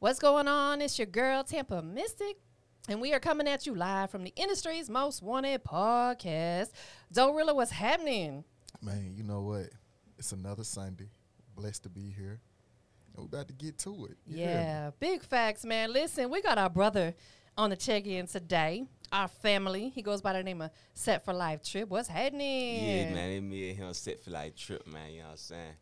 [0.00, 0.80] What's going on?
[0.80, 2.36] It's your girl, Tampa Mystic.
[2.88, 6.70] And we are coming at you live from the industry's most wanted podcast.
[7.12, 8.44] Dorilla, what's happening?
[8.80, 9.70] Man, you know what?
[10.16, 11.10] It's another Sunday.
[11.56, 12.40] Blessed to be here.
[13.16, 14.16] And we're about to get to it.
[14.24, 15.92] Yeah, big facts, man.
[15.92, 17.16] Listen, we got our brother
[17.56, 18.84] on the check in today.
[19.10, 19.88] Our family.
[19.88, 21.88] He goes by the name of Set for Life Trip.
[21.88, 22.84] What's happening?
[22.86, 25.10] Yeah, man, it me and him set for Life trip, man.
[25.10, 25.74] You know what I'm saying?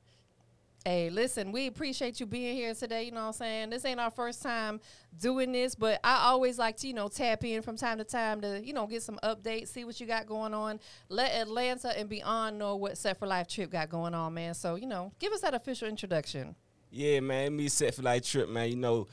[0.86, 3.02] Hey, listen, we appreciate you being here today.
[3.02, 3.70] You know what I'm saying?
[3.70, 4.80] This ain't our first time
[5.20, 8.40] doing this, but I always like to, you know, tap in from time to time
[8.42, 10.78] to, you know, get some updates, see what you got going on.
[11.08, 14.54] Let Atlanta and beyond know what Set for Life Trip got going on, man.
[14.54, 16.54] So, you know, give us that official introduction.
[16.92, 18.70] Yeah, man, me set for Life trip, man.
[18.70, 19.08] You know,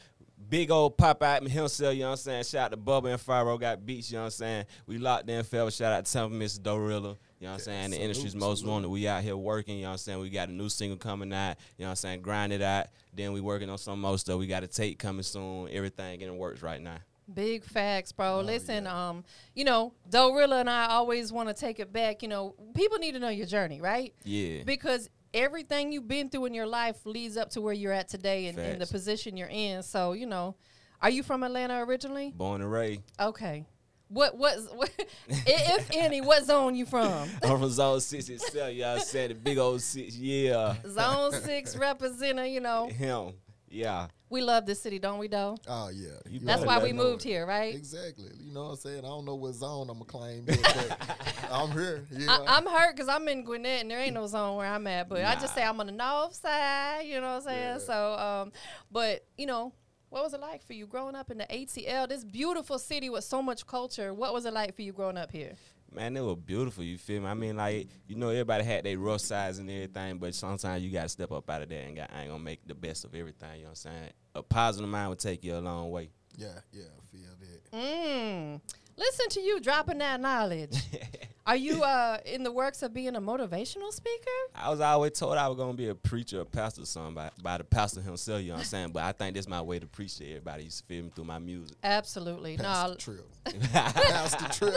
[0.47, 2.43] big old pop out himself, you know what I'm saying?
[2.43, 4.65] Shout out to Bubba and Faro got beats, you know what I'm saying?
[4.85, 5.71] We locked in, fell.
[5.71, 6.59] Shout out to Tampa Mr.
[6.59, 7.17] Dorilla.
[7.43, 7.91] You know what I'm saying?
[7.91, 8.71] The industry's most salute.
[8.71, 8.87] wanted.
[8.87, 10.19] We out here working, you know what I'm saying?
[10.21, 12.21] We got a new single coming out, you know what I'm saying?
[12.21, 12.87] Grind it out.
[13.13, 14.39] Then we working on some more stuff.
[14.39, 15.67] We got a tape coming soon.
[15.69, 16.99] Everything in the works right now.
[17.33, 18.39] Big facts, bro.
[18.39, 22.21] Listen, um, you know, Dorilla and I always want to take it back.
[22.21, 24.13] You know, people need to know your journey, right?
[24.23, 24.63] Yeah.
[24.63, 28.47] because everything you've been through in your life leads up to where you're at today
[28.47, 29.83] and, and the position you're in.
[29.83, 30.55] So, you know,
[31.01, 32.31] are you from Atlanta originally?
[32.33, 33.01] Born and raised.
[33.19, 33.65] Okay.
[34.13, 34.91] What what, what
[35.27, 37.29] if any, what zone you from?
[37.43, 39.29] I'm from Zone 6 itself, you know what I'm saying?
[39.29, 40.75] The big old six, yeah.
[40.87, 42.87] Zone six representative, you know.
[42.87, 43.33] Him.
[43.67, 44.07] Yeah.
[44.29, 45.57] We love this city, don't we though?
[45.67, 46.09] Oh, yeah.
[46.29, 47.73] You That's why we them moved here, right?
[47.73, 48.29] Exactly.
[48.39, 48.99] You know what I'm saying?
[48.99, 52.05] I don't know what zone I'm going to claim yet, but I'm here.
[52.11, 52.37] Yeah.
[52.47, 55.09] I, I'm hurt because I'm in Gwinnett and there ain't no zone where I'm at.
[55.09, 57.59] But I just say I'm on the north side, you know what I'm saying?
[57.59, 57.77] Yeah.
[57.79, 58.51] So, um,
[58.91, 59.73] but you know,
[60.13, 63.23] what was it like for you growing up in the ATL, this beautiful city with
[63.23, 64.13] so much culture?
[64.13, 65.53] What was it like for you growing up here?
[65.91, 66.83] Man, it was beautiful.
[66.83, 67.27] You feel me?
[67.27, 70.91] I mean, like you know, everybody had their rough sides and everything, but sometimes you
[70.91, 73.15] gotta step up out of that and got, I ain't gonna make the best of
[73.15, 73.55] everything.
[73.55, 74.09] You know what I'm saying?
[74.35, 76.11] A positive mind would take you a long way.
[76.37, 77.71] yeah, yeah, I feel that.
[77.75, 78.61] Mm.
[78.95, 80.77] Listen to you dropping that knowledge.
[81.45, 84.29] Are you uh, in the works of being a motivational speaker?
[84.55, 87.57] I was always told I was gonna be a preacher, a pastor, something by, by
[87.57, 88.41] the pastor himself.
[88.41, 88.91] You know what I'm saying?
[88.93, 90.63] But I think this my way to preach to everybody.
[90.65, 91.75] You feel me through my music.
[91.83, 92.55] Absolutely.
[92.55, 93.25] Pass No, the trip.
[93.73, 94.73] Pass the trip.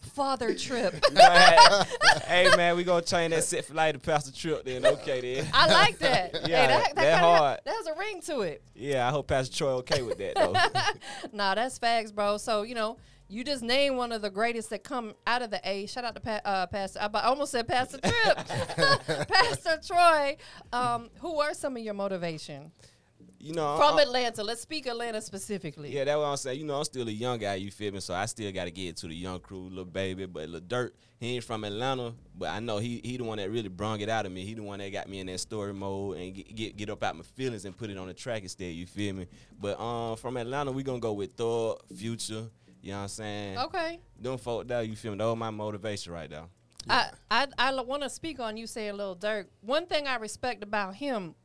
[0.00, 0.94] Father trip.
[2.26, 4.64] Hey, man, we gonna change that set for life to Pastor Trip.
[4.64, 5.48] Then okay, then.
[5.52, 6.34] I like that.
[6.46, 7.60] Yeah, hey, that, that, that hard.
[7.64, 8.62] That has a ring to it.
[8.74, 10.52] Yeah, I hope Pastor Troy okay with that though.
[11.32, 12.36] nah, that's facts, bro.
[12.36, 12.96] So you know,
[13.28, 15.86] you just named one of the greatest that come out of the A.
[15.86, 17.00] Shout out to pa- uh, Pastor.
[17.00, 20.36] I almost said Pastor Trip, Pastor Troy.
[20.72, 22.72] Um, who are some of your motivation
[23.46, 24.42] You know, from I- Atlanta?
[24.42, 25.94] Let's speak Atlanta specifically.
[25.94, 26.58] Yeah, that's what I'm saying.
[26.58, 28.00] You know, I'm still a young guy, you feel me?
[28.00, 30.26] So I still gotta get to the young crew, little baby.
[30.26, 30.90] But little Durk,
[31.20, 34.08] he ain't from Atlanta, but I know he he the one that really brung it
[34.08, 34.44] out of me.
[34.44, 37.04] He the one that got me in that story mode and get get, get up
[37.04, 39.28] out my feelings and put it on the track instead, you feel me?
[39.60, 42.46] But um from Atlanta, we gonna go with Thor, Future,
[42.82, 43.58] you know what I'm saying?
[43.58, 44.00] Okay.
[44.20, 45.18] Them folk there, you feel me?
[45.18, 46.46] That was my motivation right there.
[46.90, 49.46] I I, I want to speak on you saying Lil Durk.
[49.60, 51.36] One thing I respect about him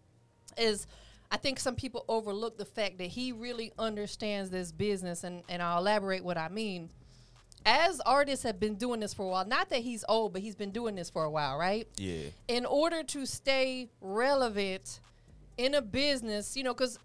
[0.58, 0.88] is
[1.34, 5.62] I think some people overlook the fact that he really understands this business, and, and
[5.64, 6.90] I'll elaborate what I mean.
[7.66, 10.56] As artists have been doing this for a while, not that he's old, but he's
[10.56, 11.88] been doing this for a while, right?
[11.98, 12.24] Yeah.
[12.48, 15.00] in order to stay relevant
[15.58, 16.98] in a business, you know, because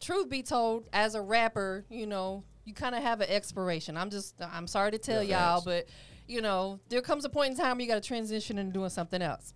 [0.00, 3.96] truth be told, as a rapper, you know, you kind of have an expiration.
[3.96, 5.64] I'm just, I'm sorry to tell Yeah, y'all, facts.
[5.64, 5.86] but
[6.28, 8.88] you know, there comes a point in time where you got to transition into doing
[8.90, 9.52] something else.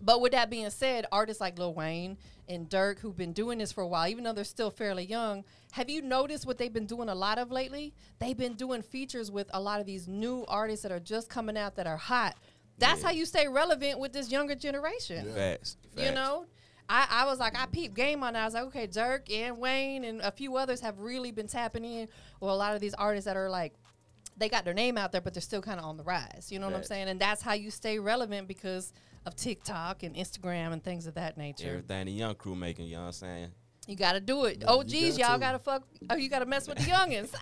[0.00, 2.18] But with that being said, artists like Lil Wayne
[2.48, 5.44] and Durk, who've been doing this for a while, even though they're still fairly young,
[5.72, 7.94] have you noticed what they've been doing a lot of lately?
[8.18, 11.56] They've been doing features with a lot of these new artists that are just coming
[11.56, 12.36] out that are hot.
[12.78, 13.06] That's Yeah.
[13.08, 15.26] how you stay relevant with this younger generation.
[15.28, 15.34] Yeah.
[15.34, 15.76] Facts.
[15.96, 16.46] You know,
[16.88, 18.42] I, I was like, I peeped game on that.
[18.42, 21.84] I was like, okay, Durk and Wayne and a few others have really been tapping
[21.84, 22.08] in.
[22.40, 23.74] Or a lot of these artists that are like,
[24.36, 26.48] they got their name out there, but they're still kind of on the rise.
[26.50, 27.08] You know what I'm saying?
[27.08, 28.92] And that's how you stay relevant because
[29.26, 31.68] of TikTok and Instagram and things of that nature.
[31.68, 33.50] Everything the young crew making, you know what I'm saying?
[33.86, 34.64] You got to do it.
[34.66, 35.40] Oh, geez, y'all to.
[35.40, 35.82] got to fuck.
[36.08, 37.34] Oh, you got to mess with the youngins.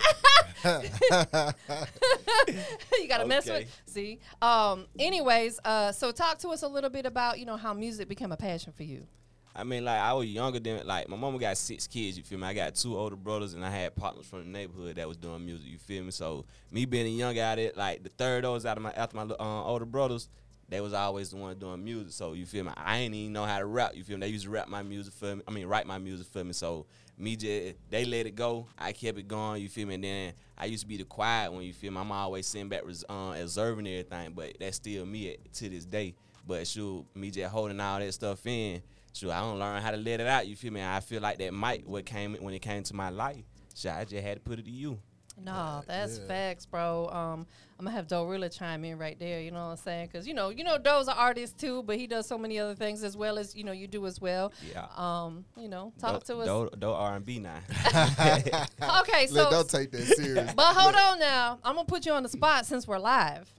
[3.01, 3.83] you got to mess with.
[3.87, 4.19] See.
[4.41, 4.87] Um.
[4.99, 5.93] Anyways, uh.
[5.93, 8.73] So talk to us a little bit about you know how music became a passion
[8.73, 9.07] for you.
[9.55, 12.17] I mean, like I was younger than like my mama got six kids.
[12.17, 12.47] You feel me?
[12.47, 15.45] I got two older brothers, and I had partners from the neighborhood that was doing
[15.45, 15.69] music.
[15.69, 16.11] You feel me?
[16.11, 19.17] So me being a young guy, it, like the third oldest out of my after
[19.17, 20.29] my uh, older brothers,
[20.73, 22.13] they was always the one doing music.
[22.13, 22.73] So you feel me?
[22.77, 23.93] I ain't even know how to rap.
[23.95, 24.27] You feel me?
[24.27, 25.43] They used to rap my music for me.
[25.47, 26.53] I mean, write my music for me.
[26.53, 26.87] So
[27.19, 28.67] me just they let it go.
[28.79, 29.63] I kept it going.
[29.63, 29.95] You feel me?
[29.95, 31.63] And then I used to be the quiet one.
[31.63, 31.99] You feel me?
[31.99, 34.33] I'm always sitting back, uh, observing everything.
[34.35, 36.15] But that's still me to this day.
[36.47, 38.83] But shoot, me just holding all that stuff in
[39.15, 40.47] Sure, I don't learn how to let it out.
[40.47, 40.83] You feel me?
[40.83, 43.45] I feel like that might what came when it came to my life.
[43.75, 44.99] Sure, I just had to put it to you.
[45.43, 46.27] No, that's yeah.
[46.27, 47.09] facts, bro.
[47.09, 47.47] Um,
[47.79, 49.41] I'm gonna have Dorilla chime in right there.
[49.41, 50.09] You know what I'm saying?
[50.13, 52.75] Because you know, you know, Doe's an artist too, but he does so many other
[52.75, 54.53] things as well as you know you do as well.
[54.71, 54.87] Yeah.
[54.97, 56.47] Um, you know, talk to us.
[56.47, 57.59] Do, do R and B now.
[59.03, 60.53] Okay, Let, so don't take that serious.
[60.55, 61.59] but hold on now.
[61.65, 63.53] I'm gonna put you on the spot since we're live.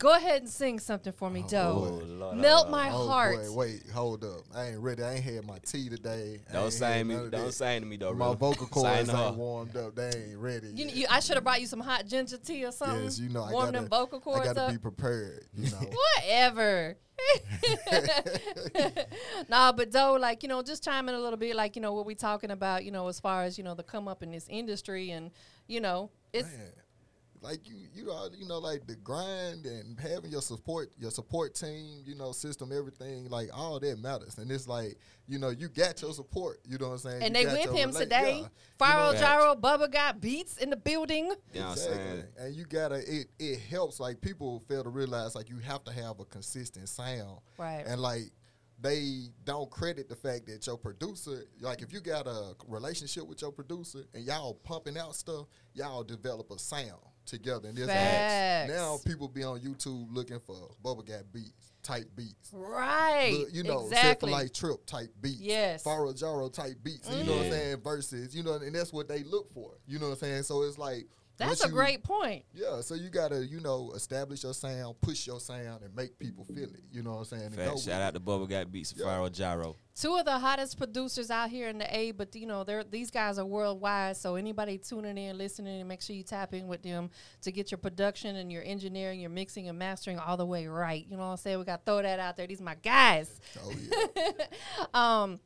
[0.00, 2.02] Go ahead and sing something for me, Oh, Doe.
[2.06, 2.70] Lord, Melt Lord.
[2.70, 3.36] my Oh, heart.
[3.36, 4.40] boy, wait, hold up.
[4.54, 5.02] I ain't ready.
[5.02, 6.40] I ain't had my tea today.
[6.48, 7.14] I Don't ain't sing me.
[7.16, 7.52] Don't that.
[7.52, 8.14] sing to me though.
[8.14, 8.34] My bro.
[8.50, 9.24] vocal cords to her.
[9.26, 9.94] ain't warmed up.
[9.94, 10.68] They ain't ready.
[10.68, 10.96] You, yet.
[10.96, 13.04] you, I should have brought you some hot ginger tea or something.
[13.04, 14.40] yes, you know, I gotta, them vocal cords.
[14.40, 14.72] I gotta up.
[14.72, 15.44] be prepared.
[15.54, 15.76] You know.
[16.16, 16.96] Whatever.
[19.50, 21.92] nah, but though, like you know, just chime in a little bit, like you know
[21.92, 24.32] what we talking about, you know, as far as you know the come up in
[24.32, 25.30] this industry, and
[25.66, 26.72] you know, it's Man,
[27.42, 31.54] like you, you know, you know, like the grind and having your support, your support
[31.54, 34.36] team, you know, system, everything, like all that matters.
[34.38, 36.58] And it's like, you know, you got your support.
[36.68, 37.22] You know what I'm saying?
[37.22, 38.38] and You they with him rela- today.
[38.42, 38.48] yeah.
[38.78, 41.32] Pharaoh know, Gyro Bubba got beats in the building.
[41.54, 41.96] You know I'm Exactly.
[42.04, 42.24] saying?
[42.38, 45.92] And you gotta it it helps like people fail to realize like you have to
[45.92, 47.38] have a consistent sound.
[47.58, 47.84] Right.
[47.86, 48.30] And like
[48.82, 53.42] they don't credit the fact that your producer, like if you got a relationship with
[53.42, 57.00] your producer and y'all pumping out stuff, y'all develop a sound
[57.30, 57.68] together.
[57.68, 58.72] And there's Facts.
[58.72, 62.50] now people be on YouTube looking for Bubba Got beats, type beats.
[62.52, 63.36] Right.
[63.38, 64.30] Look, you know, exactly.
[64.30, 65.40] like Trip type beats.
[65.40, 65.82] Yes.
[65.82, 67.08] Pharaoh Gyro type beats.
[67.08, 67.52] You know what I'm mm.
[67.52, 67.80] saying?
[67.82, 69.72] Versus, you know, and that's what they look for.
[69.86, 70.42] You know what I'm saying?
[70.42, 71.06] So it's like
[71.40, 72.44] That's once a you- great point.
[72.54, 76.44] yeah, so you gotta, you know, establish your sound, push your sound, and make people
[76.44, 76.82] feel it.
[76.92, 77.50] You know what I'm saying?
[77.50, 78.04] Fact, with shout it.
[78.04, 79.06] out to Bubba Got Beats, Yeah.
[79.06, 79.76] Pharaoh Gyro.
[79.96, 83.10] Two of the hottest producers out here in the A, but you know, they're these
[83.10, 84.16] guys are worldwide.
[84.16, 87.10] So anybody tuning in, listening, and make sure you tap in with them
[87.42, 91.04] to get your production and your engineering, your mixing and mastering all the way right.
[91.06, 91.58] You know what I'm saying?
[91.58, 92.46] We got to throw that out there.
[92.46, 93.40] These are my guys.
[93.62, 93.72] Oh
[94.16, 94.30] yeah.
[94.94, 95.40] Um,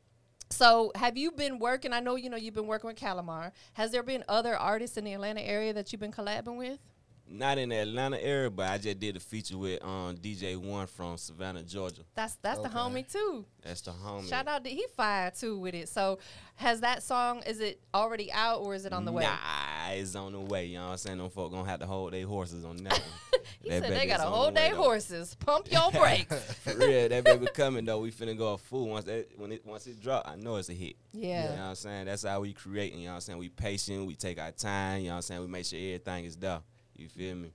[0.49, 1.93] so have you been working?
[1.93, 3.51] I know you know you've been working with Calamar.
[3.73, 6.79] Has there been other artists in the Atlanta area that you've been collabing with?
[7.27, 10.85] Not in the Atlanta area, but I just did a feature with um, DJ One
[10.85, 12.03] from Savannah, Georgia.
[12.13, 13.45] That's that's the homie too.
[13.63, 14.29] That's the homie.
[14.29, 15.89] Shout out to he fired too with it.
[15.89, 16.19] So
[16.55, 19.23] has that song is it already out or is it on the way?
[19.23, 20.65] Nah, it's on the way.
[20.67, 21.17] You know what I'm saying?
[21.17, 23.01] Them folk gonna have to hold their horses on that one.
[23.61, 24.83] He That said they got a whole on the hold way, their though.
[24.83, 25.35] horses.
[25.35, 26.53] Pump your brakes.
[26.63, 27.99] For real, that baby coming though.
[27.99, 30.27] We finna go full once that when it once it drop.
[30.27, 30.95] I know it's a hit.
[31.13, 31.43] Yeah.
[31.43, 32.05] You know what I'm saying?
[32.05, 32.93] That's how we create.
[32.93, 33.39] You know what I'm saying?
[33.39, 34.05] We patient.
[34.05, 34.99] We take our time.
[35.01, 35.41] You know what I'm saying?
[35.41, 36.61] We make sure everything is done.
[36.95, 37.51] You feel me?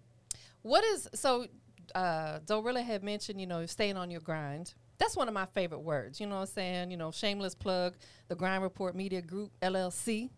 [0.63, 1.47] What is so?
[1.95, 4.75] Uh, Dorilla had mentioned, you know, staying on your grind.
[4.99, 6.21] That's one of my favorite words.
[6.21, 6.91] You know what I'm saying?
[6.91, 7.95] You know, shameless plug,
[8.29, 10.29] the Grind Report Media Group LLC,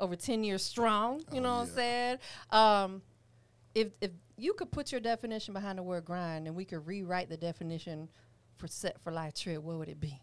[0.00, 1.18] over ten years strong.
[1.32, 2.18] You Oh, know what I'm saying?
[2.50, 3.02] Um,
[3.76, 7.28] if if you could put your definition behind the word grind, and we could rewrite
[7.28, 8.08] the definition
[8.56, 10.18] for set for life trip, what would it be?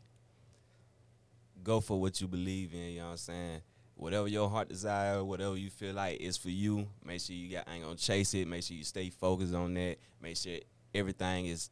[1.63, 2.79] Go for what you believe in.
[2.89, 3.61] You know what I'm saying?
[3.95, 6.87] Whatever your heart desire, whatever you feel like is for you.
[7.05, 8.47] Make sure you got ain't gonna chase it.
[8.47, 9.97] Make sure you stay focused on that.
[10.19, 10.57] Make sure
[10.95, 11.69] everything is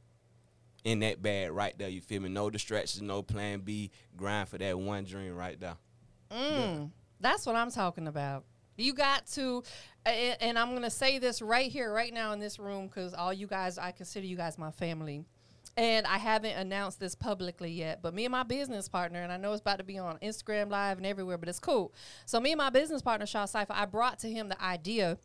[0.83, 1.89] in that bag right there.
[1.89, 2.29] You feel me?
[2.29, 3.89] No distractions, no plan B.
[4.15, 5.77] Grind for that one dream right there.
[6.31, 8.45] Mm, That's what I'm talking about.
[8.77, 9.63] You got to,
[10.05, 13.33] and, I'm going to say this right here, right now in this room, because all
[13.33, 15.25] you guys, I consider you guys my family.
[15.77, 19.37] And I haven't announced this publicly yet, but me and my business partner, and I
[19.37, 21.93] know it's about to be on Instagram Live and everywhere, but it's cool.
[22.25, 25.17] So, me and my business partner, Shaw Cypher, I brought to him the idea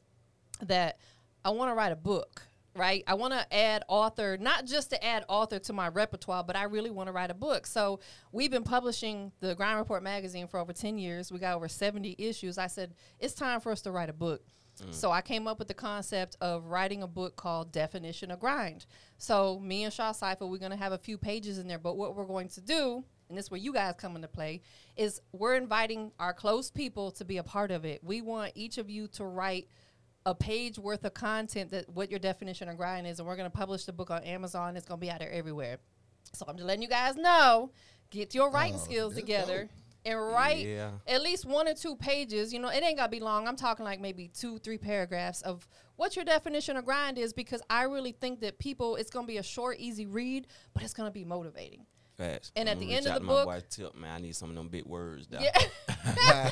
[0.63, 1.01] that
[1.45, 3.03] I want to write a book, right?
[3.07, 6.65] I want to add author, not just to add author to my repertoire, but I
[6.65, 7.67] really want to write a book.
[7.67, 8.01] So
[8.33, 11.33] we've been publishing the Grind Report magazine for over 10 years.
[11.33, 12.59] We got over 70 issues.
[12.59, 14.43] I said, it's time for us to write a book.
[14.83, 14.93] Mm.
[14.95, 18.87] So I came up with the concept of writing a book called Definition of Grind.
[19.19, 21.97] So me and Shaw Cypher, we're going to have a few pages in there, but
[21.97, 24.63] what we're going to do and this is where you guys come into play,
[24.97, 28.03] is we're inviting our close people to be a part of it.
[28.05, 29.69] We want each of you to write
[30.27, 33.49] a page worth of content that what your definition of grind is, and we're gonna
[33.49, 34.77] publish the book on Amazon.
[34.77, 35.79] It's gonna be out there everywhere.
[36.35, 37.71] So I'm just letting you guys know,
[38.11, 39.71] get your writing Oh, skills together dope.
[40.05, 40.91] and write Yeah.
[41.07, 42.53] at least one or two pages.
[42.53, 43.47] You know, it ain't gotta be long.
[43.47, 47.63] I'm talking like maybe two, three paragraphs of what your definition of grind is, because
[47.71, 51.11] I really think that people, it's gonna be a short, easy read, but it's gonna
[51.13, 51.87] be motivating.
[52.17, 52.51] Facts.
[52.57, 54.57] And at the end of the book- my boy Tip, man, I need some of
[54.57, 55.27] them big words.
[55.27, 55.39] Though.
[55.41, 56.51] Yeah.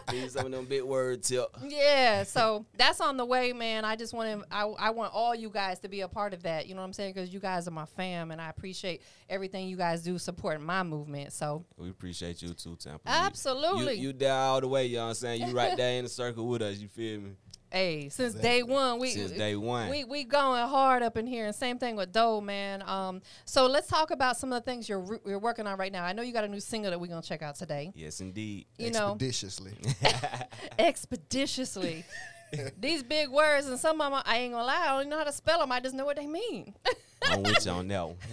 [0.12, 1.46] need some of them big words, Tip.
[1.66, 3.84] Yeah, so that's on the way, man.
[3.84, 6.42] I just want to, I, I want all you guys to be a part of
[6.44, 6.66] that.
[6.66, 7.12] You know what I'm saying?
[7.12, 10.82] Because you guys are my fam, and I appreciate everything you guys do supporting my
[10.82, 11.32] movement.
[11.34, 13.02] So We appreciate you too, Temple.
[13.04, 15.42] You- absolutely, You, you there all the way, you know what I'm saying?
[15.46, 17.30] You right there in the circle with us, you feel me?
[17.70, 18.48] Hey, since Exactly.
[18.48, 19.90] day one, we Since day one.
[19.90, 22.82] we we going hard up in here, and same thing with Doe, man.
[22.86, 26.04] Um, so let's talk about some of the things you're you're working on right now.
[26.04, 27.92] I know you got a new single that we're gonna check out today.
[27.94, 28.66] yes, indeed.
[28.78, 29.72] You know, Expeditiously.
[30.78, 32.04] expeditiously.
[32.80, 35.18] These big words, and some of them I ain't gonna lie, I don't even know
[35.18, 35.70] how to spell them.
[35.70, 36.74] I just know what they mean.
[37.22, 38.16] I'm with you on that one.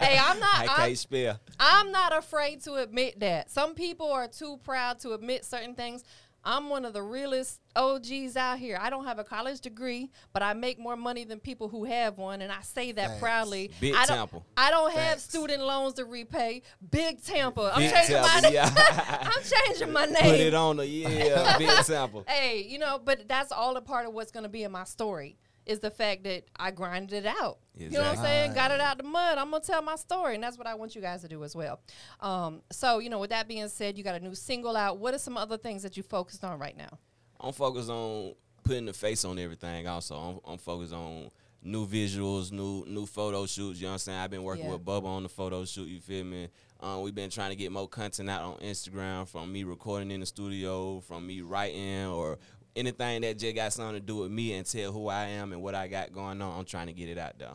[0.00, 0.54] hey, I'm not.
[0.54, 1.40] I I'm, can't spell.
[1.58, 3.50] I'm not afraid to admit that.
[3.50, 6.04] Some people are too proud to admit certain things.
[6.44, 8.78] I'm one of the realest OGs out here.
[8.80, 12.18] I don't have a college degree, but I make more money than people who have
[12.18, 13.20] one, and I say that Facts.
[13.20, 13.70] proudly.
[13.80, 14.42] Big I don't, Tampa.
[14.56, 16.62] I don't have student loans to repay.
[16.90, 17.72] Big Tampa.
[17.74, 19.30] I'm Big changing Tampa, my yeah.
[19.36, 20.22] I'm changing my name.
[20.22, 22.24] Put it on the yeah, big sample.
[22.30, 24.84] Hey, you know, but that's all a part of what's going to be in my
[24.84, 27.58] story is the fact that I grinded it out.
[27.76, 28.54] You know what I'm saying?
[28.54, 29.38] Got it out the mud.
[29.38, 31.54] I'm gonna tell my story, and that's what I want you guys to do as
[31.54, 31.80] well.
[32.20, 34.98] Um, so, you know, with that being said, you got a new single out.
[34.98, 36.98] What are some other things that you focused on right now?
[37.40, 39.86] I'm focused on putting the face on everything.
[39.86, 41.30] Also, I'm, I'm focused on
[41.62, 43.80] new visuals, new new photo shoots.
[43.80, 44.18] You know what I'm saying?
[44.18, 44.72] I've been working Yeah.
[44.72, 45.88] with Bubba on the photo shoot.
[45.88, 46.48] You feel me?
[46.80, 50.20] Um, we've been trying to get more content out on Instagram from me recording in
[50.20, 52.38] the studio, from me writing, or
[52.76, 55.62] anything that just got something to do with me and tell who I am and
[55.62, 56.58] what I got going on.
[56.58, 57.52] I'm trying to get it out there.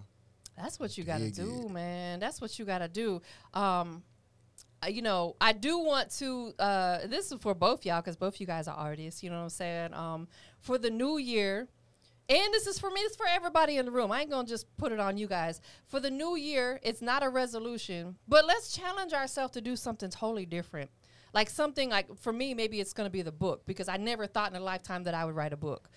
[0.57, 1.71] That's what you got to do, it.
[1.71, 2.19] man.
[2.19, 3.21] That's what you got to do.
[3.53, 4.03] Um,
[4.83, 6.53] uh, you know, I do want to.
[6.59, 9.23] Uh, this is for both y'all because both you guys are artists.
[9.23, 9.93] You know what I'm saying?
[9.93, 10.27] Um,
[10.59, 11.67] for the new year,
[12.29, 13.01] and this is for me.
[13.01, 14.11] This is for everybody in the room.
[14.11, 15.61] I ain't gonna just put it on you guys.
[15.85, 20.09] For the new year, it's not a resolution, but let's challenge ourselves to do something
[20.09, 20.89] totally different.
[21.35, 24.51] Like something like for me, maybe it's gonna be the book because I never thought
[24.51, 25.89] in a lifetime that I would write a book.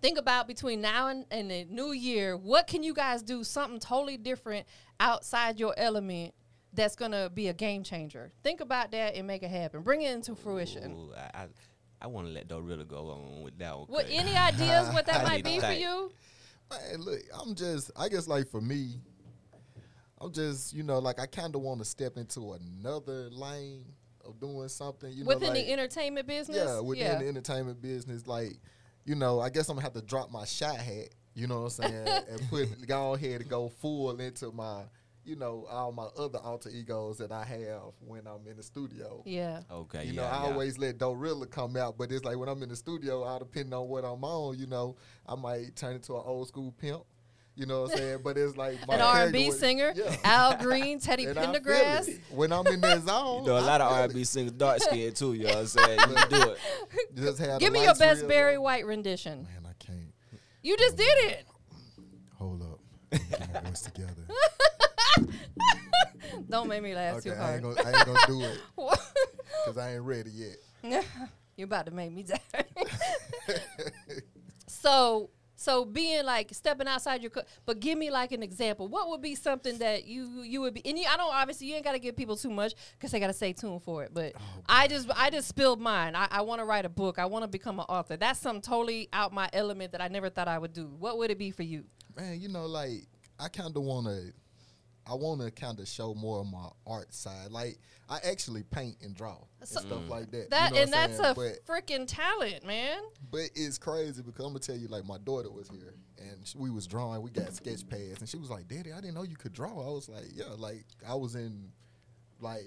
[0.00, 3.80] Think about between now and, and the new year what can you guys do something
[3.80, 4.64] totally different
[5.00, 6.34] outside your element
[6.72, 8.30] that's gonna be a game changer?
[8.44, 9.82] Think about that and make it happen.
[9.82, 10.92] Bring it into fruition.
[10.92, 11.46] Ooh, I, I,
[12.02, 13.88] I want to let Dorilla go on with that one.
[13.88, 16.12] what 'cause- any ideas what that might be for you?
[16.70, 19.00] Man, look, I'm just, I guess, like for me,
[20.20, 23.84] I'm just, you know, like I kind of want to step into another lane
[24.28, 28.26] of doing something, you know, within like, the entertainment business yeah, within the entertainment business,
[28.26, 28.52] like,
[29.04, 31.78] you know, I guess I'm gonna have to drop my shot hat, you know what
[31.78, 34.82] I'm saying, and put go ahead and go full into my,
[35.24, 39.22] you know, all my other alter egos that I have when I'm in the studio.
[39.26, 40.50] yeah Okay, You yeah, know, I yeah.
[40.52, 43.72] always let Dorilla come out, but it's like when I'm in the studio, all depending
[43.74, 47.02] on what I'm on, you know, I might turn into an old school pimp.
[47.58, 48.18] You know what I'm saying?
[48.22, 50.16] But it's like my an R&B singer yeah.
[50.22, 52.20] Al Green Teddy And Pendergrass it.
[52.30, 55.16] When I'm in that zone, You know, a I lot of R&B singers dark skinned
[55.16, 55.32] too.
[55.34, 55.98] You know what I'm saying?
[56.08, 56.58] You do it.
[57.16, 58.58] Just have give me your best real Barry.
[58.58, 60.14] White rendition Man, I can't.
[60.62, 61.46] you just did it
[62.36, 62.78] Hold up.
[63.10, 64.22] Get my voice together.
[66.48, 68.60] don't make me laugh Okay, too I ain't, hard gonna, I ain't gonna do it
[69.64, 71.04] because I ain't ready yet.
[71.56, 72.38] You're about to make me die.
[74.68, 78.86] so, so being like stepping outside your, co- but give me like an example.
[78.86, 80.86] What would be something that you you would be?
[80.86, 83.18] And you, I don't obviously you ain't got to give people too much because they
[83.18, 84.14] got to stay tuned for it.
[84.14, 86.14] But oh, I just I just spilled mine.
[86.14, 87.18] I, I want to write a book.
[87.18, 88.16] I want to become an author.
[88.16, 90.86] That's something totally out my element that I never thought I would do.
[90.96, 91.82] What would it be for you?
[92.16, 93.08] Man, you know, like
[93.40, 94.32] I kind of want to.
[95.10, 97.50] I want to kind of show more of my art side.
[97.50, 97.78] Like
[98.10, 100.50] I actually paint and draw and So- stuff like that.
[100.50, 101.36] That you know and that's saying?
[101.36, 102.98] a freaking talent, man.
[103.30, 106.54] But it's crazy because I'm gonna tell you, like my daughter was here and sh-
[106.56, 107.22] we was drawing.
[107.22, 109.70] We got sketch pads, and she was like, "Daddy, I didn't know you could draw."
[109.70, 111.72] I was like, "Yeah, like I was in
[112.40, 112.64] like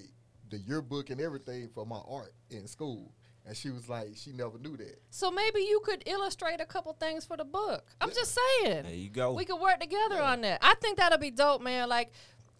[0.50, 3.13] the yearbook and everything for my art in school."
[3.45, 5.01] And she was like, she never knew that.
[5.10, 7.86] So maybe you could illustrate a couple things for the book.
[8.00, 8.15] I'm Yeah.
[8.15, 8.83] just saying.
[8.83, 9.33] There you go.
[9.33, 10.31] We could work together Yeah.
[10.31, 10.60] on that.
[10.62, 11.89] I think that'll be dope, man.
[11.89, 12.12] Like,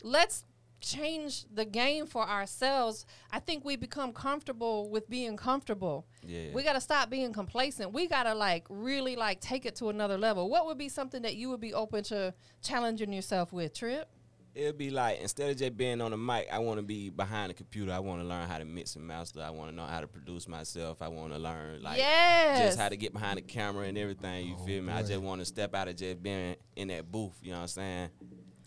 [0.02, 0.44] let's
[0.80, 3.06] change the game for ourselves.
[3.30, 6.08] I think we become comfortable with being comfortable.
[6.26, 6.52] yeah.
[6.54, 7.94] We got to stop being complacent.
[7.94, 10.50] We got to like really like take it to another level.
[10.50, 12.34] What would be something that you would be open to
[12.64, 14.10] challenging yourself with, Trip?
[14.54, 17.52] It'll be like instead of just being on the mic, I want to be behind
[17.52, 17.92] the computer.
[17.94, 19.42] I want to learn how to mix and master.
[19.42, 21.02] I want to know how to produce myself.
[21.02, 22.60] I want to learn like yes.
[22.60, 24.48] just how to get behind the camera and everything.
[24.48, 24.92] You Oh, feel me?
[24.92, 27.34] I just want to step out of just being in that booth.
[27.42, 28.10] You know what I'm saying?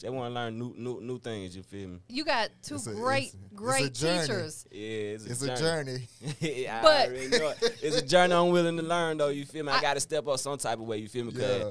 [0.00, 1.54] Just want to learn new new new things.
[1.54, 1.98] You feel me?
[2.08, 4.20] you got two It's a- great, it's- it's great journey.
[4.22, 4.66] teachers.
[4.70, 6.08] Yeah, it's a It's journey.
[6.22, 6.68] a journey.
[6.68, 7.78] I But- already know it.
[7.82, 9.28] it's a journey I'm willing to learn though.
[9.28, 9.70] You feel me?
[9.72, 10.96] I, I- got to step up some type of way.
[10.96, 11.32] You feel me?
[11.32, 11.70] Cause Yeah.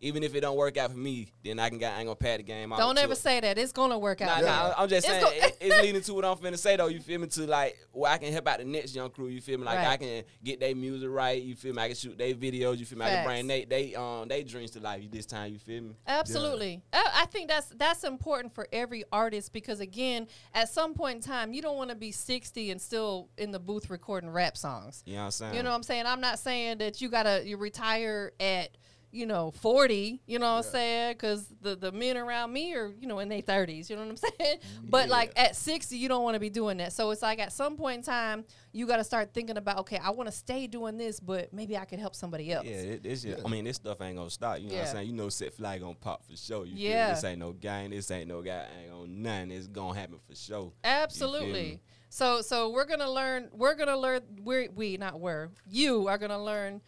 [0.00, 2.16] Even if it don't work out for me, then I can get I ain't gonna
[2.16, 2.72] pad the game.
[2.72, 3.16] out Don't ever it.
[3.16, 3.58] say that.
[3.58, 4.40] It's gonna work out.
[4.42, 4.56] Nah, Yeah.
[4.68, 6.86] nah, I'm just It's saying go- it, it's leading to what I'm finna say though.
[6.88, 7.26] You feel me?
[7.28, 9.28] To like where I can help out the next young crew.
[9.28, 9.64] You feel me?
[9.64, 9.88] Like Right.
[9.88, 11.40] I can get their music right.
[11.42, 11.82] You feel me?
[11.82, 12.78] I can shoot their videos.
[12.78, 13.04] You feel me?
[13.06, 15.52] I can bring they they um they dreams to life this time.
[15.52, 15.96] You feel me?
[16.06, 16.82] Absolutely.
[16.92, 21.22] I, I think that's that's important for every artist because again, at some point in
[21.22, 25.02] time, you don't want to be 60 and still in the booth recording rap songs.
[25.06, 25.54] You know what I'm saying?
[25.54, 26.06] You know what I'm saying?
[26.06, 28.70] I'm not saying that you gotta you retire at
[29.12, 30.20] you know 40.
[30.26, 31.12] You know what I'm saying?
[31.14, 33.90] Because the the men around me are you know in their 30s.
[33.90, 34.58] You know what I'm saying?
[34.58, 34.90] Mm-hmm.
[34.90, 35.12] But Yeah.
[35.12, 36.92] like at 60, you don't want to be doing that.
[36.92, 39.98] So it's like at some point in time, you got to start thinking about okay,
[40.02, 42.66] I want to stay doing this, but maybe I can help somebody else.
[42.66, 43.44] Yeah, it, it's just, Yeah.
[43.44, 44.58] I mean, this stuff ain't gonna stop.
[44.60, 45.06] You know what I'm saying?
[45.08, 46.64] You know, set flag gonna pop for sure.
[46.66, 47.06] You Yeah.
[47.06, 47.14] feel?
[47.14, 47.90] This ain't no game.
[47.90, 48.66] This ain't no guy.
[48.82, 49.50] Ain't on nothing.
[49.50, 50.72] It's gonna happen for sure.
[50.84, 51.80] Absolutely.
[52.08, 53.48] So so we're gonna learn.
[53.52, 54.20] We're gonna learn.
[54.42, 56.80] We're we not we're you are gonna learn.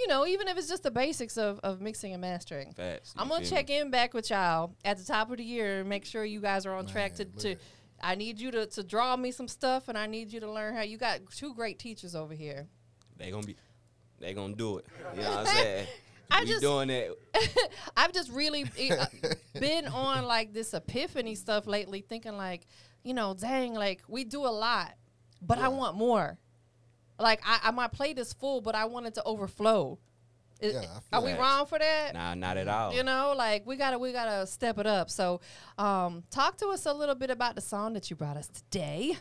[0.00, 2.72] You know, even if it's just the basics of, of mixing and mastering.
[2.72, 3.12] Facts.
[3.18, 6.06] I'm gonna check in back with y'all at the top of the year and make
[6.06, 7.56] sure you guys are on track to, to.
[8.02, 10.74] I need you to, to draw me some stuff and I need you to learn
[10.74, 12.66] how you got two great teachers over here.
[13.18, 13.56] They gonna be.
[14.20, 14.86] They gonna do it.
[15.14, 15.86] You know what I'm saying?
[16.30, 17.12] I we just- doing it.
[17.96, 19.06] I've just really uh,
[19.60, 22.66] been on like this epiphany stuff lately, thinking like,
[23.02, 24.94] you know, dang, like we do a lot,
[25.42, 26.38] but I want more.
[27.20, 29.98] Like I, I my plate is full, but I want it to overflow.
[30.60, 31.40] Is- Yeah, are we that.
[31.40, 32.12] wrong for that?
[32.14, 32.92] Nah, not at all.
[32.94, 35.08] You know, like we gotta we gotta step it up.
[35.10, 35.40] So,
[35.78, 39.16] um, talk to us a little bit about the song that you brought us today.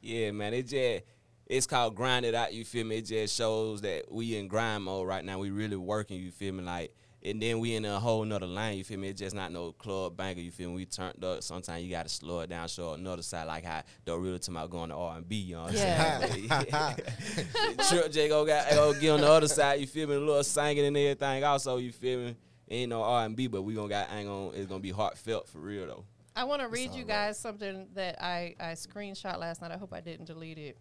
[0.00, 0.54] Yeah, man.
[0.54, 1.04] It just
[1.46, 2.54] it's called grind it out.
[2.54, 2.98] You feel me?
[2.98, 5.38] It just shows that we in grind mode right now.
[5.38, 6.20] We really working.
[6.20, 6.62] You feel me?
[6.62, 6.94] Like,
[7.24, 8.78] and then we in a whole nother lane.
[8.78, 9.08] You feel me?
[9.08, 10.40] It's just not no club banger.
[10.40, 10.76] You feel me?
[10.76, 11.42] We turned up.
[11.42, 14.50] Sometimes you got to slow it down, show another side, like how the real to
[14.50, 15.36] my going to R and B.
[15.36, 16.18] You know what I'm Yeah.
[16.26, 16.48] saying?
[17.88, 19.80] Trip J go got go get on the other side.
[19.80, 20.14] You feel me?
[20.16, 21.44] A little singing and everything.
[21.44, 22.36] Also, you feel me?
[22.70, 25.48] Ain't no R and B, but we gonna got ain't gonna it's gonna be heartfelt
[25.48, 26.04] for real though.
[26.36, 27.28] I want to read you all right.
[27.28, 29.70] guys something that I, I screenshot last night.
[29.70, 30.76] I hope I didn't delete it.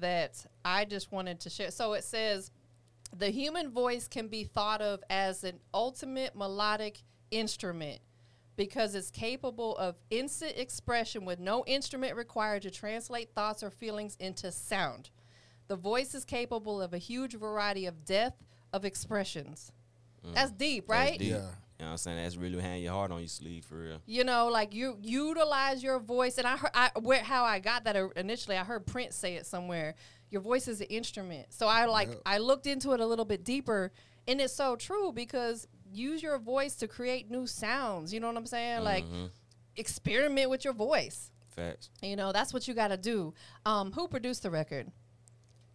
[0.00, 1.70] That I just wanted to share.
[1.70, 2.50] So it says
[3.16, 8.00] the human voice can be thought of as an ultimate melodic instrument
[8.56, 14.16] because it's capable of instant expression with no instrument required to translate thoughts or feelings
[14.18, 15.10] into sound.
[15.68, 19.72] The voice is capable of a huge variety of depth of expressions.
[20.26, 20.34] Mm.
[20.34, 21.10] That's deep, right?
[21.10, 21.30] That's deep.
[21.32, 21.50] Yeah.
[21.78, 22.16] You know what I'm saying?
[22.16, 24.00] That's really hanging your heart on your sleeve for real.
[24.06, 27.84] you know like you utilize your voice and i heard I, where how i got
[27.84, 29.94] that uh, initially i heard prince say it somewhere
[30.30, 32.22] your voice is an instrument so i like Yep.
[32.26, 33.92] i looked into it a little bit deeper
[34.28, 38.36] and it's so true because use your voice to create new sounds you know what
[38.36, 39.30] i'm saying like Mhm.
[39.76, 41.90] experiment with your voice Facts.
[42.02, 43.32] you know that's what you got to do
[43.64, 44.90] um who produced the record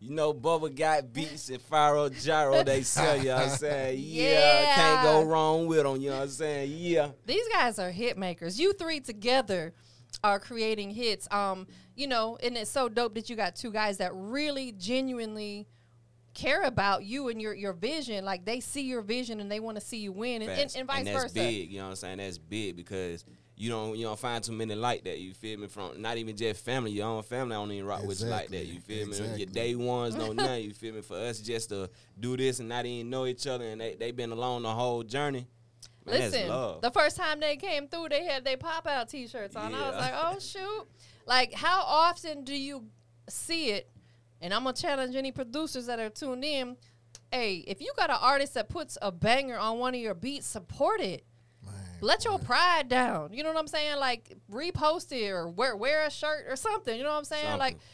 [0.04, 4.00] You know, Bubba got beats and Pharaoh Gyro, they sell, you know what I'm saying?
[4.02, 4.24] Yeah,
[4.64, 4.76] Yeah.
[4.76, 6.72] can't go wrong with them, you know what I'm saying?
[6.74, 7.12] Yeah.
[7.28, 8.60] these guys are hit makers.
[8.60, 9.74] You three together
[10.24, 11.28] are creating hits.
[11.32, 15.68] Um, you know, and it's so dope that you got two guys that really genuinely
[16.34, 18.26] care about you and your your vision.
[18.26, 20.88] Like they see your vision and they want to see you win, and, and, and
[20.88, 21.34] vice that's versa.
[21.34, 22.18] big, you know what I'm saying?
[22.18, 25.20] That's big because you don't you don't find too many like that.
[25.20, 25.68] You feel me?
[25.68, 28.50] From not even just family, your own family I don't even rock with you like
[28.50, 28.66] that.
[28.66, 29.12] You feel me?
[29.12, 29.38] Exactly.
[29.38, 30.64] Your day ones no nothing.
[30.64, 31.02] You feel me?
[31.02, 34.12] For us just to do this and not even know each other and they they
[34.12, 35.48] been along the whole journey.
[36.06, 36.48] Man, Listen,
[36.82, 39.74] the first time they came through, they had their pop out t shirts on.
[39.74, 40.88] I was like, oh shoot!
[41.28, 42.86] Like, how often do you
[43.30, 43.90] see it?
[44.42, 46.76] And I'm gonna challenge any producers that are tuned in.
[47.32, 50.48] Hey, if you got an artist that puts a banger on one of your beats,
[50.48, 51.24] support it.
[51.64, 52.46] Man, Let your boy.
[52.46, 53.32] pride down.
[53.34, 53.98] You know what I'm saying?
[54.00, 56.98] Like repost it or wear wear a shirt or something.
[56.98, 57.58] You know what I'm saying?
[57.60, 57.88] Like Something.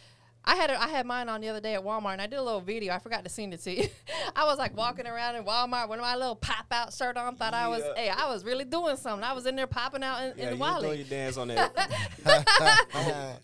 [0.45, 2.39] I had a, I had mine on the other day at Walmart and I did
[2.39, 2.93] a little video.
[2.93, 3.89] I forgot to send it to you.
[4.35, 7.35] I was like walking around in Walmart with my little pop out shirt on.
[7.35, 8.01] Thought I was Yeah.
[8.03, 9.23] hey I was really doing something.
[9.25, 10.97] I was in there popping out in, yeah, in the you wallet.
[10.99, 11.75] your dance on that.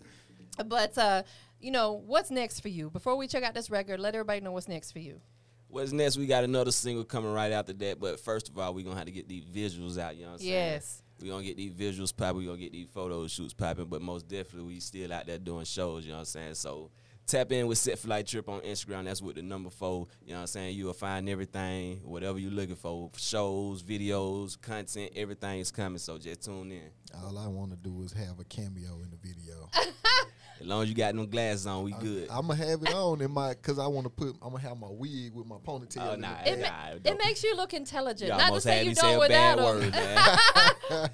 [0.66, 1.22] But uh,
[1.60, 2.88] you know what's next for you?
[2.90, 5.20] Before we check out this record, let everybody know what's next for you.
[5.68, 6.16] What's next?
[6.16, 7.98] We got another single coming right after that.
[7.98, 10.14] But first of all, we're gonna have to get these visuals out.
[10.16, 10.52] You know what I'm saying?
[10.52, 11.02] Yes.
[11.20, 12.38] We gonna get these visuals popping.
[12.38, 13.86] We gonna get these photo shoots popping.
[13.86, 16.04] But most definitely, we still out there doing shows.
[16.04, 16.54] You know what I'm saying?
[16.54, 16.90] So
[17.26, 19.04] tap in with Set Flight Trip on Instagram.
[19.04, 20.08] That's with the number four.
[20.24, 20.76] You know what I'm saying?
[20.76, 23.10] You will find everything, whatever you're looking for.
[23.16, 25.98] Shows, videos, content, everything is coming.
[25.98, 26.90] So just tune in.
[27.22, 29.70] All I want to do is have a cameo in the video.
[30.60, 32.28] As long as you got no glasses on, we good.
[32.30, 34.28] I'm gonna have it on in my, cause I want to put.
[34.40, 36.08] I'm gonna have my wig with my ponytail.
[36.10, 36.46] Oh, in nah, back.
[36.46, 38.22] It, ma- it makes you look intelligent.
[38.22, 41.10] You Not to almost say had you me say don't a bad word, man.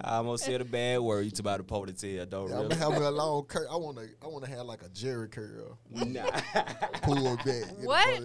[0.00, 1.24] I almost said a bad word.
[1.24, 2.76] You talk about the ponytail, don't Yeah, I'm really.
[2.76, 3.66] gonna have a long curl.
[3.70, 6.22] I wanna, I wanna have like a Jerry curl, Nah.
[7.02, 7.46] pull back.
[7.46, 8.20] in the What?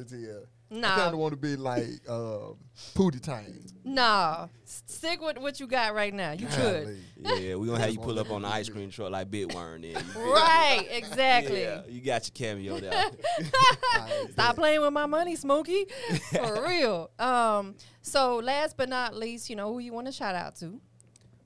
[0.71, 0.83] Ponytail.
[0.83, 2.53] I kind Nah, of want to be like uh,
[2.95, 3.63] Pootie Tang.
[3.83, 4.47] nah.
[4.65, 6.31] Stick with what you got right now.
[6.31, 6.97] You could.
[7.23, 7.45] Golly.
[7.47, 9.81] Yeah, we're gonna have you pull up on the ice cream truck like Big Worm
[9.83, 9.91] then.
[9.91, 10.31] you feel me?
[10.31, 11.61] Right, exactly.
[11.61, 12.91] Yeah, you got your cameo there.
[14.31, 15.85] Stop playing with my money, Smokey.
[16.31, 17.11] For real.
[17.19, 20.79] Um, so last but not least, you know who you want to shout out to.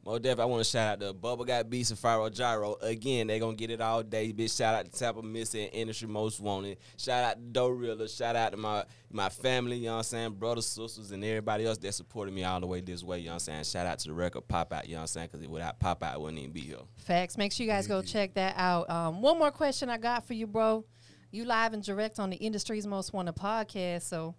[0.10, 2.78] Mo Def, I want to shout out to Bubba Got Beats and Fyro Gyro.
[2.82, 4.34] Again, they gonna get it all day.
[4.34, 6.80] Bitch, shout out to Tampa Missy and Industry Most Wanted.
[6.98, 8.18] Shout out to Dorilla.
[8.18, 10.32] Shout out to my my family, you know what I'm saying?
[10.32, 13.34] Brothers, sisters, and everybody else that supported me all the way this way, you know
[13.34, 13.66] what I'm saying?
[13.66, 15.30] Shout out to the record Pop Out, you know what I'm saying?
[15.32, 16.78] Because without Pop Out, I wouldn't even be here.
[16.98, 17.38] Facts.
[17.38, 18.90] Make sure you guys go check that out.
[18.90, 20.86] Um, one more question I got for you, bro.
[21.30, 24.02] You live and direct on the industry's most wanted podcast.
[24.02, 24.34] So,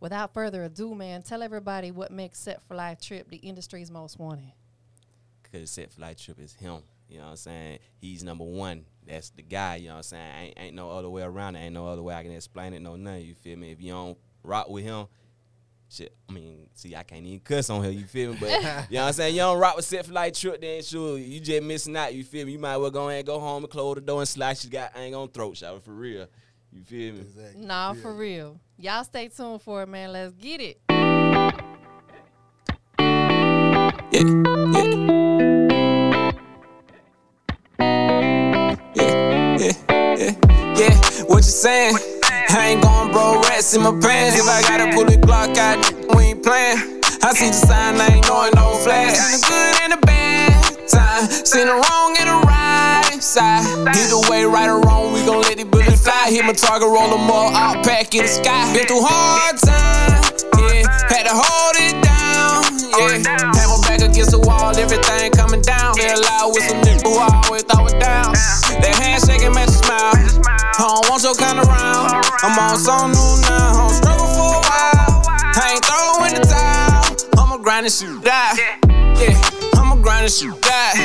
[0.00, 4.18] without further ado, man, tell everybody what makes Set for Life Trip the industry's most
[4.18, 4.50] wanted.
[5.52, 6.82] Cause Set Flight Trip is him.
[7.08, 7.78] You know what I'm saying?
[8.00, 8.84] He's number one.
[9.06, 10.32] That's the guy, you know what I'm saying?
[10.40, 11.60] Ain't, ain't no other way around it.
[11.60, 13.26] Ain't no other way I can explain it, no nothing.
[13.26, 13.72] You feel me?
[13.72, 15.06] If you don't rock with him,
[15.88, 18.38] shit, I mean, see, I can't even cuss on here, you feel me?
[18.38, 19.34] But you know what I'm saying?
[19.34, 22.46] You don't rock with Set Flight Trip, then sure, you just missing out, you feel
[22.46, 22.52] me?
[22.52, 24.70] You might well go ahead and go home and close the door and slash your
[24.70, 26.28] guy ain't gonna throat shower for real.
[26.72, 27.20] You feel me?
[27.22, 27.64] Exactly.
[27.66, 28.00] Nah, Yeah.
[28.02, 28.60] for real.
[28.78, 30.12] Y'all stay tuned for it, man.
[30.12, 30.80] Let's get it.
[30.88, 31.50] Yeah,
[34.12, 34.30] yeah.
[34.72, 34.89] Yeah,
[41.60, 41.92] Saying?
[42.24, 44.40] I ain't going bro rats in my pants.
[44.40, 45.76] If I gotta pull a Glock out,
[46.16, 47.04] we ain't playing.
[47.20, 49.20] I see the sign, I ain't knowing no flash.
[49.20, 50.56] Seen the good and the bad
[50.88, 51.28] time.
[51.28, 53.60] Seen the wrong and the right side.
[53.92, 56.32] Either way, right or wrong, we gon' let these bullets fly.
[56.32, 58.72] Hit my target, roll them all out, pack in the sky.
[58.72, 60.88] Been through hard times, yeah.
[61.12, 63.20] Had to hold it down, yeah.
[63.52, 65.92] Had my back against the wall, everything coming down.
[65.92, 68.32] Feel loud with some niggas who I always throw it down.
[68.32, 69.19] A smile.
[70.80, 72.24] I don't want your kind of round.
[72.40, 75.20] I'm on some new now, I'm struggle for a while.
[75.28, 77.04] I ain't throwing the towel.
[77.36, 78.56] I'ma grind and shoot, die.
[79.20, 79.36] Yeah,
[79.76, 80.96] I'ma grind and shoot, die.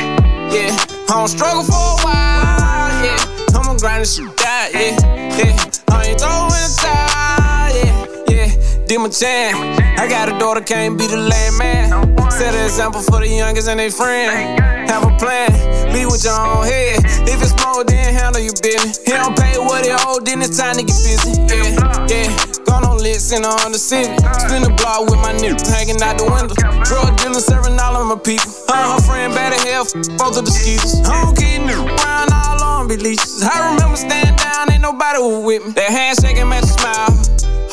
[0.48, 3.04] Yeah, I don't struggle for a while.
[3.04, 3.20] Yeah,
[3.60, 4.70] I'ma grind and shoot, die.
[4.72, 4.96] Yeah,
[5.44, 5.52] yeah,
[5.92, 7.76] I ain't throwing the towel.
[7.76, 9.60] Yeah, yeah, did my chance.
[10.00, 12.16] I got a daughter, can't be the lame man.
[12.32, 14.58] Set an example for the youngest and they friends.
[14.90, 15.52] Have a plan,
[15.92, 17.04] lead with your own head.
[17.28, 19.04] If it's small, then handle your business.
[19.04, 19.45] He don't pay
[19.88, 21.42] what he owe, then it's time to get busy.
[21.46, 22.30] Yeah, yeah.
[22.66, 24.18] Gone on listen on the city.
[24.42, 26.56] Spin the block with my niggas hanging out the window.
[26.86, 28.50] Drug dealer serving all of my people.
[28.70, 29.86] Her her friend better hell,
[30.18, 31.06] both of the skeezers.
[31.06, 33.44] I don't keep niggas around all on releases.
[33.44, 35.72] I remember standing down, ain't nobody was with me.
[35.74, 37.14] That handshake match a smile.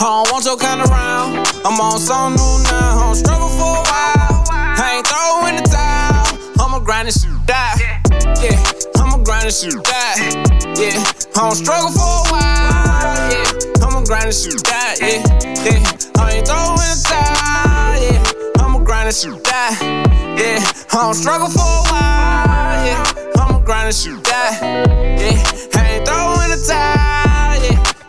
[0.03, 1.47] I don't want your kind of round.
[1.65, 2.99] I'm on some new now.
[2.99, 4.45] I don't struggle for a while.
[4.51, 6.27] I ain't throwing the towel.
[6.61, 7.82] I'ma grind and shoot, die.
[9.43, 10.15] Yeah, I'ma grind and shoot, die.
[10.79, 11.03] Yeah,
[11.35, 13.31] I don't struggle for a while.
[13.33, 14.95] Yeah, I'ma grind and shoot, die.
[15.01, 15.19] Yeah,
[15.65, 15.83] yeah,
[16.17, 18.03] I ain't throwing the towel.
[18.03, 19.77] Yeah, I'ma grind and shoot, die.
[20.39, 22.87] Yeah, I don't struggle for a while.
[22.87, 23.03] Yeah,
[23.37, 24.59] I'ma grind and shoot, die.
[24.63, 25.43] Yeah,
[25.75, 28.02] I ain't throwing the towel.